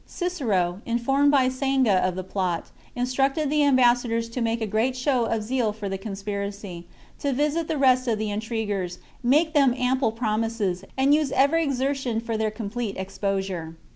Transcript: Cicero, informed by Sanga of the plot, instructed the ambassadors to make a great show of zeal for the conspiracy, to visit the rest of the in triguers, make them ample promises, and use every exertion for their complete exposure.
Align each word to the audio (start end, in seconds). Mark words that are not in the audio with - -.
Cicero, 0.07 0.81
informed 0.83 1.29
by 1.29 1.47
Sanga 1.47 1.93
of 1.97 2.15
the 2.15 2.23
plot, 2.23 2.71
instructed 2.95 3.51
the 3.51 3.61
ambassadors 3.63 4.29
to 4.29 4.41
make 4.41 4.59
a 4.59 4.65
great 4.65 4.95
show 4.97 5.25
of 5.25 5.43
zeal 5.43 5.71
for 5.73 5.87
the 5.89 5.97
conspiracy, 5.99 6.87
to 7.19 7.31
visit 7.31 7.67
the 7.67 7.77
rest 7.77 8.07
of 8.07 8.17
the 8.17 8.31
in 8.31 8.39
triguers, 8.39 8.97
make 9.21 9.53
them 9.53 9.75
ample 9.77 10.11
promises, 10.11 10.83
and 10.97 11.13
use 11.13 11.31
every 11.33 11.63
exertion 11.63 12.19
for 12.19 12.35
their 12.35 12.49
complete 12.49 12.97
exposure. 12.97 13.75